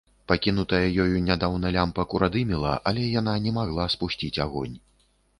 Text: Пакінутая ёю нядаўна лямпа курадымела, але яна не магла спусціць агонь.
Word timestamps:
Пакінутая 0.29 0.85
ёю 1.03 1.19
нядаўна 1.25 1.71
лямпа 1.75 2.05
курадымела, 2.13 2.71
але 2.91 3.03
яна 3.19 3.35
не 3.43 3.53
магла 3.59 3.85
спусціць 3.95 4.33
агонь. 4.47 4.75